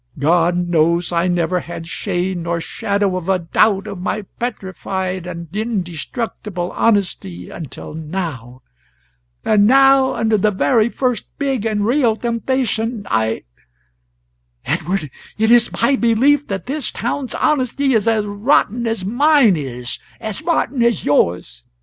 [0.17, 5.47] God knows I never had shade nor shadow of a doubt of my petrified and
[5.55, 8.63] indestructible honesty until now
[9.45, 13.43] and now, under the very first big and real temptation, I
[14.65, 19.99] Edward, it is my belief that this town's honesty is as rotten as mine is;
[20.19, 21.63] as rotten as yours.